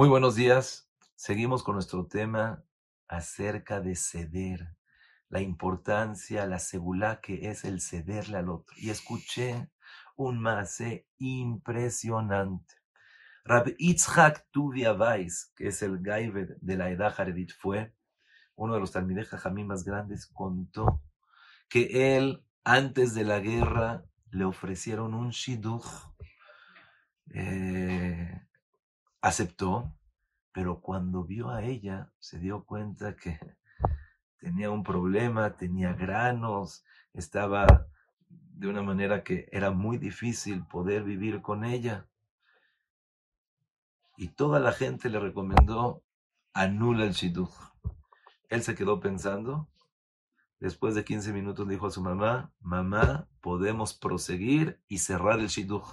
Muy 0.00 0.08
buenos 0.08 0.34
días. 0.34 0.88
Seguimos 1.14 1.62
con 1.62 1.74
nuestro 1.74 2.06
tema 2.06 2.64
acerca 3.06 3.82
de 3.82 3.96
ceder, 3.96 4.74
la 5.28 5.42
importancia, 5.42 6.46
la 6.46 6.58
segula 6.58 7.20
que 7.20 7.50
es 7.50 7.66
el 7.66 7.82
cederle 7.82 8.38
al 8.38 8.48
otro. 8.48 8.74
Y 8.78 8.88
escuché 8.88 9.68
un 10.16 10.40
mase 10.40 11.06
impresionante. 11.18 12.76
Rab 13.44 13.74
Itzhak 13.76 14.46
Tuvia 14.50 14.94
Weiss, 14.94 15.52
que 15.54 15.68
es 15.68 15.82
el 15.82 15.98
Gaiber 16.00 16.56
de 16.62 16.76
la 16.78 16.88
Edad 16.88 17.12
Jaredit, 17.14 17.52
fue 17.52 17.92
uno 18.54 18.72
de 18.72 18.80
los 18.80 18.92
Talmidei 18.92 19.26
Jajamí 19.26 19.64
más 19.64 19.84
grandes, 19.84 20.26
contó 20.28 21.02
que 21.68 22.16
él, 22.16 22.42
antes 22.64 23.12
de 23.12 23.24
la 23.24 23.40
guerra, 23.40 24.06
le 24.30 24.46
ofrecieron 24.46 25.12
un 25.12 25.28
shidduch. 25.28 25.84
Eh, 27.34 28.09
aceptó, 29.20 29.94
pero 30.52 30.80
cuando 30.80 31.24
vio 31.24 31.50
a 31.50 31.62
ella 31.62 32.12
se 32.18 32.38
dio 32.38 32.64
cuenta 32.64 33.16
que 33.16 33.38
tenía 34.38 34.70
un 34.70 34.82
problema, 34.82 35.56
tenía 35.56 35.92
granos, 35.92 36.84
estaba 37.12 37.86
de 38.28 38.68
una 38.68 38.82
manera 38.82 39.24
que 39.24 39.48
era 39.52 39.70
muy 39.70 39.98
difícil 39.98 40.66
poder 40.66 41.02
vivir 41.02 41.40
con 41.42 41.64
ella. 41.64 42.06
Y 44.16 44.28
toda 44.28 44.60
la 44.60 44.72
gente 44.72 45.08
le 45.08 45.18
recomendó 45.18 46.04
anula 46.52 47.04
el 47.04 47.12
shidduch. 47.12 47.52
Él 48.48 48.62
se 48.62 48.74
quedó 48.74 49.00
pensando. 49.00 49.68
Después 50.58 50.94
de 50.94 51.04
15 51.04 51.32
minutos 51.32 51.66
dijo 51.66 51.86
a 51.86 51.90
su 51.90 52.02
mamá, 52.02 52.52
mamá, 52.60 53.28
podemos 53.40 53.94
proseguir 53.94 54.82
y 54.88 54.98
cerrar 54.98 55.40
el 55.40 55.48
shidduch. 55.48 55.86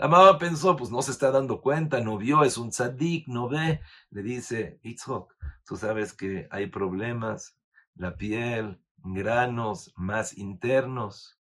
La 0.00 0.08
mamá 0.08 0.38
pensó, 0.38 0.76
pues 0.76 0.90
no 0.90 1.02
se 1.02 1.10
está 1.10 1.30
dando 1.30 1.60
cuenta, 1.60 2.00
no 2.00 2.16
vio, 2.16 2.42
es 2.42 2.56
un 2.56 2.70
tzadik, 2.70 3.28
no 3.28 3.50
ve. 3.50 3.82
Le 4.08 4.22
dice, 4.22 4.80
Itzhok, 4.82 5.34
tú 5.66 5.76
sabes 5.76 6.14
que 6.14 6.48
hay 6.50 6.68
problemas, 6.68 7.58
la 7.96 8.16
piel, 8.16 8.82
granos 8.96 9.92
más 9.96 10.38
internos. 10.38 11.38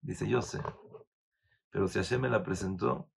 Dice, 0.00 0.26
yo 0.26 0.40
sé. 0.40 0.62
Pero 1.68 1.86
si 1.86 1.98
Hashem 1.98 2.22
me 2.22 2.30
la 2.30 2.42
presentó, 2.42 3.10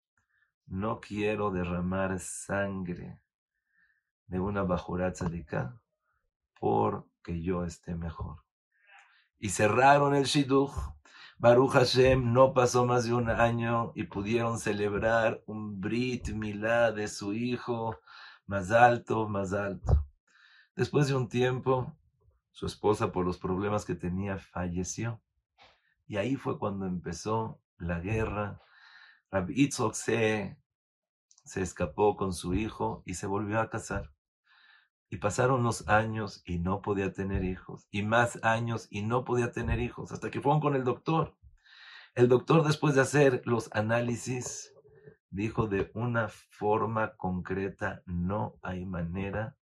no 0.66 0.98
quiero 0.98 1.52
derramar 1.52 2.18
sangre 2.18 3.20
de 4.27 4.40
una 4.40 4.64
bajurat 4.64 5.14
tzadika 5.14 5.80
porque 6.58 7.40
yo 7.40 7.64
esté 7.64 7.94
mejor. 7.94 8.42
Y 9.38 9.50
cerraron 9.50 10.16
el 10.16 10.24
shidduch 10.24 10.72
Baruch 11.44 11.72
Hashem 11.72 12.32
no 12.32 12.54
pasó 12.54 12.86
más 12.86 13.04
de 13.04 13.12
un 13.12 13.28
año 13.28 13.92
y 13.94 14.04
pudieron 14.04 14.58
celebrar 14.58 15.42
un 15.44 15.78
Brit 15.78 16.30
Milá 16.30 16.90
de 16.90 17.06
su 17.06 17.34
hijo 17.34 17.98
más 18.46 18.70
alto, 18.70 19.28
más 19.28 19.52
alto. 19.52 20.06
Después 20.74 21.06
de 21.06 21.14
un 21.14 21.28
tiempo, 21.28 21.94
su 22.50 22.64
esposa, 22.64 23.12
por 23.12 23.26
los 23.26 23.36
problemas 23.36 23.84
que 23.84 23.94
tenía, 23.94 24.38
falleció. 24.38 25.20
Y 26.06 26.16
ahí 26.16 26.36
fue 26.36 26.58
cuando 26.58 26.86
empezó 26.86 27.60
la 27.76 28.00
guerra. 28.00 28.62
Rabbi 29.30 29.52
Itzhok 29.64 29.92
se, 29.92 30.56
se 31.44 31.60
escapó 31.60 32.16
con 32.16 32.32
su 32.32 32.54
hijo 32.54 33.02
y 33.04 33.12
se 33.12 33.26
volvió 33.26 33.60
a 33.60 33.68
casar. 33.68 34.13
Y 35.14 35.18
pasaron 35.18 35.62
los 35.62 35.86
años 35.86 36.42
y 36.44 36.58
no 36.58 36.82
podía 36.82 37.12
tener 37.12 37.44
hijos. 37.44 37.86
Y 37.92 38.02
más 38.02 38.42
años 38.42 38.88
y 38.90 39.02
no 39.02 39.24
podía 39.24 39.52
tener 39.52 39.78
hijos. 39.78 40.10
Hasta 40.10 40.28
que 40.28 40.40
fueron 40.40 40.60
con 40.60 40.74
el 40.74 40.82
doctor. 40.82 41.36
El 42.16 42.26
doctor, 42.26 42.66
después 42.66 42.96
de 42.96 43.02
hacer 43.02 43.40
los 43.44 43.70
análisis, 43.72 44.74
dijo 45.30 45.68
de 45.68 45.92
una 45.94 46.30
forma 46.50 47.14
concreta, 47.14 48.02
no 48.06 48.58
hay 48.60 48.86
manera 48.86 49.56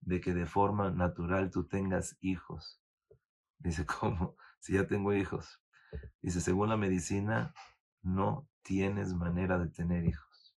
de 0.00 0.20
que 0.20 0.34
de 0.34 0.44
forma 0.44 0.90
natural 0.90 1.52
tú 1.52 1.68
tengas 1.68 2.18
hijos. 2.20 2.82
Dice, 3.60 3.86
¿cómo? 4.00 4.34
Si 4.58 4.72
ya 4.72 4.88
tengo 4.88 5.14
hijos. 5.14 5.62
Dice, 6.20 6.40
según 6.40 6.68
la 6.68 6.76
medicina, 6.76 7.54
no 8.02 8.48
tienes 8.62 9.14
manera 9.14 9.56
de 9.56 9.68
tener 9.68 10.04
hijos. 10.04 10.56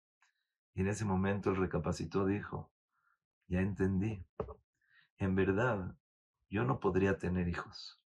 Y 0.73 0.81
en 0.81 0.89
ese 0.89 1.05
momento 1.05 1.51
él 1.51 1.57
recapacitó, 1.57 2.25
dijo, 2.25 2.73
ya 3.49 3.61
entendí. 3.61 4.25
En 5.17 5.35
verdad, 5.35 5.97
yo 6.49 6.65
no 6.65 6.79
podría 6.79 7.19
tener 7.19 7.49
hijos. 7.49 8.01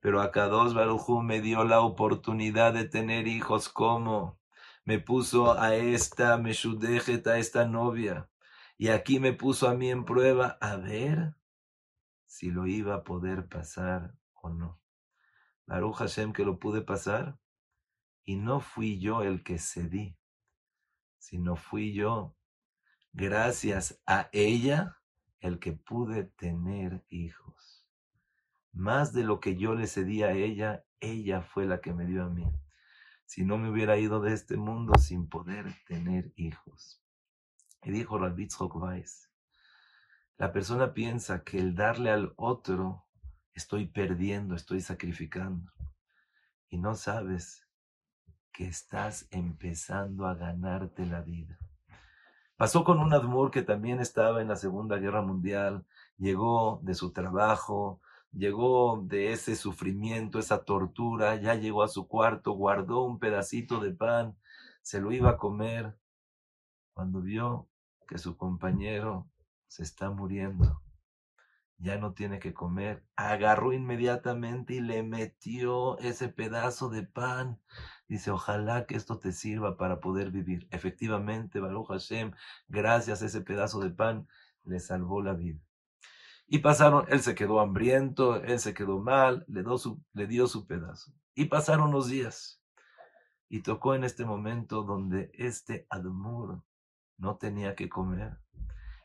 Pero 0.00 0.22
dos 0.30 0.74
Barujú 0.74 1.22
me 1.22 1.40
dio 1.40 1.64
la 1.64 1.80
oportunidad 1.80 2.72
de 2.72 2.84
tener 2.84 3.26
hijos 3.26 3.68
como 3.68 4.38
me 4.84 4.98
puso 4.98 5.58
a 5.58 5.74
esta 5.74 6.38
Meshudejet, 6.38 7.26
a 7.26 7.38
esta 7.38 7.66
novia. 7.66 8.30
Y 8.78 8.88
aquí 8.88 9.20
me 9.20 9.32
puso 9.32 9.68
a 9.68 9.74
mí 9.74 9.90
en 9.90 10.04
prueba 10.04 10.56
a 10.60 10.76
ver 10.76 11.34
si 12.26 12.50
lo 12.50 12.66
iba 12.66 12.94
a 12.94 13.04
poder 13.04 13.48
pasar 13.48 14.14
o 14.32 14.50
no. 14.50 14.80
Baruch 15.66 15.96
Hashem 15.96 16.32
que 16.32 16.44
lo 16.44 16.58
pude 16.58 16.80
pasar. 16.80 17.38
Y 18.24 18.36
no 18.36 18.60
fui 18.60 18.98
yo 18.98 19.22
el 19.22 19.42
que 19.42 19.58
cedí, 19.58 20.16
sino 21.18 21.56
fui 21.56 21.92
yo 21.92 22.37
gracias 23.12 24.00
a 24.06 24.28
ella 24.32 24.98
el 25.40 25.58
que 25.58 25.72
pude 25.72 26.24
tener 26.24 27.04
hijos. 27.08 27.86
Más 28.72 29.12
de 29.12 29.24
lo 29.24 29.40
que 29.40 29.56
yo 29.56 29.74
le 29.74 29.86
cedí 29.86 30.22
a 30.22 30.32
ella, 30.32 30.84
ella 31.00 31.42
fue 31.42 31.66
la 31.66 31.80
que 31.80 31.92
me 31.92 32.06
dio 32.06 32.24
a 32.24 32.28
mí. 32.28 32.50
Si 33.24 33.44
no 33.44 33.58
me 33.58 33.70
hubiera 33.70 33.98
ido 33.98 34.20
de 34.20 34.32
este 34.32 34.56
mundo 34.56 34.94
sin 34.98 35.28
poder 35.28 35.66
tener 35.86 36.32
hijos. 36.36 37.02
Y 37.82 37.90
dijo 37.90 38.18
Rabbitzhok 38.18 38.74
Weiss, 38.76 39.30
la 40.36 40.52
persona 40.52 40.94
piensa 40.94 41.42
que 41.42 41.58
el 41.58 41.74
darle 41.74 42.10
al 42.10 42.32
otro 42.36 43.06
estoy 43.54 43.86
perdiendo, 43.86 44.54
estoy 44.54 44.80
sacrificando. 44.80 45.72
Y 46.68 46.78
no 46.78 46.94
sabes 46.94 47.66
que 48.52 48.66
estás 48.66 49.26
empezando 49.30 50.26
a 50.26 50.34
ganarte 50.34 51.06
la 51.06 51.22
vida. 51.22 51.58
Pasó 52.58 52.82
con 52.82 52.98
un 52.98 53.12
Admur 53.12 53.52
que 53.52 53.62
también 53.62 54.00
estaba 54.00 54.42
en 54.42 54.48
la 54.48 54.56
Segunda 54.56 54.96
Guerra 54.96 55.22
Mundial, 55.22 55.86
llegó 56.16 56.80
de 56.82 56.94
su 56.94 57.12
trabajo, 57.12 58.00
llegó 58.32 59.00
de 59.06 59.30
ese 59.30 59.54
sufrimiento, 59.54 60.40
esa 60.40 60.64
tortura, 60.64 61.36
ya 61.36 61.54
llegó 61.54 61.84
a 61.84 61.88
su 61.88 62.08
cuarto, 62.08 62.54
guardó 62.54 63.04
un 63.04 63.20
pedacito 63.20 63.78
de 63.78 63.92
pan, 63.92 64.36
se 64.82 65.00
lo 65.00 65.12
iba 65.12 65.30
a 65.30 65.36
comer, 65.36 65.96
cuando 66.94 67.20
vio 67.20 67.68
que 68.08 68.18
su 68.18 68.36
compañero 68.36 69.30
se 69.68 69.84
está 69.84 70.10
muriendo, 70.10 70.82
ya 71.76 71.96
no 71.96 72.12
tiene 72.12 72.40
que 72.40 72.54
comer, 72.54 73.04
agarró 73.14 73.72
inmediatamente 73.72 74.74
y 74.74 74.80
le 74.80 75.04
metió 75.04 75.96
ese 75.98 76.28
pedazo 76.28 76.88
de 76.88 77.04
pan 77.04 77.60
Dice, 78.08 78.30
ojalá 78.30 78.86
que 78.86 78.96
esto 78.96 79.18
te 79.18 79.32
sirva 79.32 79.76
para 79.76 80.00
poder 80.00 80.30
vivir. 80.30 80.66
Efectivamente, 80.70 81.60
Baruch 81.60 81.88
Hashem, 81.88 82.32
gracias 82.66 83.20
a 83.22 83.26
ese 83.26 83.42
pedazo 83.42 83.80
de 83.80 83.90
pan, 83.90 84.26
le 84.64 84.80
salvó 84.80 85.22
la 85.22 85.34
vida. 85.34 85.60
Y 86.46 86.60
pasaron, 86.60 87.04
él 87.08 87.20
se 87.20 87.34
quedó 87.34 87.60
hambriento, 87.60 88.36
él 88.36 88.58
se 88.58 88.72
quedó 88.72 88.98
mal, 88.98 89.44
le, 89.46 89.62
dio 89.62 89.76
su, 89.76 90.02
le 90.14 90.26
dio 90.26 90.46
su 90.46 90.66
pedazo. 90.66 91.12
Y 91.34 91.44
pasaron 91.44 91.92
los 91.92 92.08
días. 92.08 92.62
Y 93.50 93.60
tocó 93.60 93.94
en 93.94 94.04
este 94.04 94.24
momento 94.24 94.82
donde 94.82 95.30
este 95.34 95.86
Admur 95.90 96.62
no 97.18 97.36
tenía 97.36 97.74
que 97.74 97.90
comer. 97.90 98.38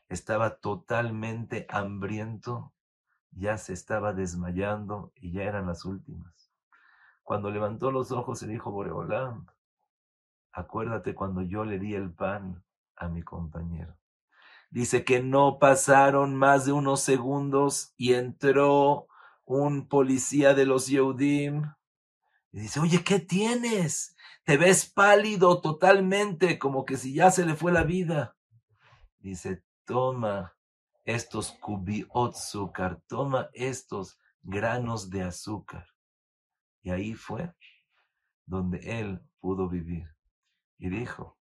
Estaba 0.08 0.56
totalmente 0.56 1.66
hambriento, 1.68 2.72
ya 3.32 3.58
se 3.58 3.74
estaba 3.74 4.14
desmayando 4.14 5.12
y 5.14 5.32
ya 5.32 5.42
eran 5.42 5.66
las 5.66 5.84
últimas. 5.84 6.53
Cuando 7.24 7.50
levantó 7.50 7.90
los 7.90 8.12
ojos 8.12 8.42
y 8.42 8.46
dijo, 8.46 8.70
Boreolam, 8.70 9.46
acuérdate 10.52 11.14
cuando 11.14 11.42
yo 11.42 11.64
le 11.64 11.78
di 11.78 11.94
el 11.94 12.12
pan 12.12 12.62
a 12.96 13.08
mi 13.08 13.22
compañero. 13.22 13.96
Dice 14.70 15.04
que 15.04 15.22
no 15.22 15.58
pasaron 15.58 16.36
más 16.36 16.66
de 16.66 16.72
unos 16.72 17.00
segundos 17.00 17.94
y 17.96 18.12
entró 18.12 19.06
un 19.44 19.88
policía 19.88 20.54
de 20.54 20.66
los 20.66 20.86
Yehudim 20.86 21.64
y 22.52 22.60
dice, 22.60 22.78
oye, 22.80 23.02
¿qué 23.02 23.18
tienes? 23.18 24.16
Te 24.44 24.56
ves 24.56 24.86
pálido 24.86 25.60
totalmente, 25.60 26.58
como 26.58 26.84
que 26.84 26.96
si 26.96 27.14
ya 27.14 27.30
se 27.30 27.46
le 27.46 27.54
fue 27.54 27.72
la 27.72 27.82
vida. 27.82 28.36
Dice, 29.18 29.64
toma 29.84 30.54
estos 31.04 31.52
cubiot 31.52 32.34
azúcar, 32.34 33.00
toma 33.08 33.48
estos 33.54 34.18
granos 34.42 35.10
de 35.10 35.22
azúcar. 35.22 35.93
Y 36.84 36.90
ahí 36.90 37.14
fue 37.14 37.52
donde 38.44 39.00
él 39.00 39.20
pudo 39.40 39.70
vivir. 39.70 40.06
Y 40.76 40.90
dijo, 40.90 41.38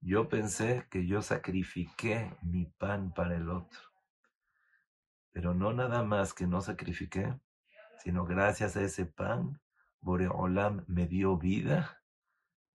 yo 0.00 0.30
pensé 0.30 0.88
que 0.90 1.06
yo 1.06 1.20
sacrifiqué 1.20 2.34
mi 2.42 2.64
pan 2.64 3.12
para 3.12 3.36
el 3.36 3.50
otro. 3.50 3.80
Pero 5.30 5.52
no 5.52 5.74
nada 5.74 6.02
más 6.02 6.32
que 6.32 6.46
no 6.46 6.62
sacrifiqué, 6.62 7.38
sino 7.98 8.24
gracias 8.24 8.74
a 8.76 8.80
ese 8.80 9.04
pan, 9.04 9.60
Boreolam 10.00 10.84
me 10.88 11.06
dio 11.06 11.36
vida 11.36 12.02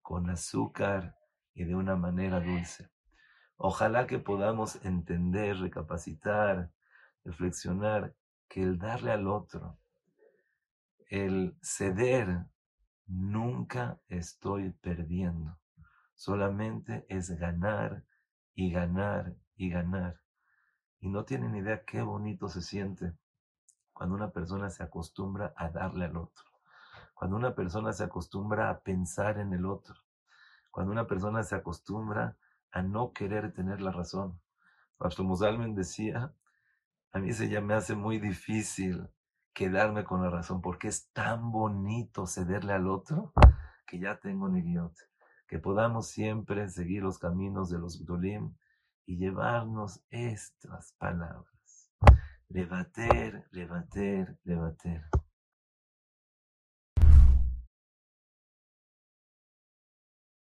con 0.03 0.29
azúcar 0.29 1.17
y 1.55 1.63
de 1.63 1.73
una 1.73 1.95
manera 1.95 2.39
dulce. 2.39 2.91
Ojalá 3.55 4.05
que 4.05 4.19
podamos 4.19 4.75
entender, 4.85 5.57
recapacitar, 5.57 6.71
reflexionar 7.23 8.15
que 8.47 8.61
el 8.61 8.77
darle 8.77 9.11
al 9.11 9.27
otro, 9.27 9.79
el 11.09 11.57
ceder, 11.62 12.45
nunca 13.06 14.01
estoy 14.09 14.71
perdiendo. 14.71 15.57
Solamente 16.15 17.06
es 17.09 17.30
ganar 17.31 18.04
y 18.54 18.71
ganar 18.71 19.36
y 19.56 19.69
ganar. 19.69 20.21
Y 21.00 21.09
no 21.09 21.24
tienen 21.25 21.56
idea 21.56 21.83
qué 21.86 22.01
bonito 22.01 22.50
se 22.50 22.62
siente 22.62 23.13
cuando 23.94 24.15
una 24.15 24.31
persona 24.31 24.69
se 24.69 24.83
acostumbra 24.83 25.54
a 25.56 25.69
darle 25.69 26.06
al 26.06 26.18
otro. 26.18 26.45
Cuando 27.13 27.36
una 27.36 27.56
persona 27.56 27.94
se 27.94 28.03
acostumbra 28.03 28.69
a 28.69 28.81
pensar 28.81 29.39
en 29.39 29.53
el 29.53 29.65
otro. 29.65 29.95
Cuando 30.71 30.92
una 30.92 31.07
persona 31.07 31.44
se 31.44 31.56
acostumbra 31.56 32.38
a 32.71 32.81
no 32.81 33.12
querer 33.13 33.53
tener 33.53 33.81
la 33.81 33.92
razón. 33.92 34.39
Pastor 34.98 35.25
Musalmen 35.25 35.74
decía, 35.74 36.33
a 37.12 37.19
mí 37.19 37.31
se 37.33 37.50
ya 37.50 37.62
me 37.62 37.74
hace 37.74 37.95
muy 37.95 38.19
difícil 38.19 39.10
quedarme 39.57 40.04
con 40.04 40.21
la 40.21 40.30
razón 40.30 40.62
porque 40.62 40.88
es 40.88 41.09
tan 41.13 41.51
bonito 41.51 42.27
cederle 42.27 42.74
al 42.74 42.88
otro 42.88 43.33
que 43.88 43.98
ya 43.98 44.19
tengo 44.19 44.45
un 44.45 44.56
idiota. 44.56 45.01
Que 45.48 45.57
podamos 45.57 46.09
siempre 46.09 46.69
seguir 46.69 47.01
los 47.01 47.18
caminos 47.18 47.71
de 47.71 47.80
los 47.80 48.00
Gdolim 48.00 48.54
y 49.07 49.18
llevarnos 49.18 50.04
estas 50.12 50.94
palabras. 51.00 51.89
Levater, 52.50 53.48
levater, 53.50 54.38
levater. 54.44 55.06